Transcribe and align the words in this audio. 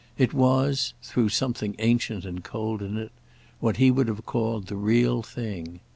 It 0.17 0.33
was—through 0.33 1.29
something 1.29 1.75
ancient 1.77 2.25
and 2.25 2.43
cold 2.43 2.81
in 2.81 2.97
it—what 2.97 3.77
he 3.77 3.91
would 3.91 4.07
have 4.07 4.25
called 4.25 4.65
the 4.65 4.75
real 4.75 5.21
thing. 5.21 5.79